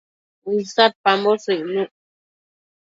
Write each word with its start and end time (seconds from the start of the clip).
Uinsadpamboshë 0.49 1.51
icnuc 1.59 1.93